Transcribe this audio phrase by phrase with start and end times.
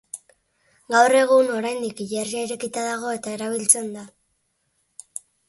[0.93, 4.09] Gaur egun oraindik hilerria irekita dago eta erabiltzen da.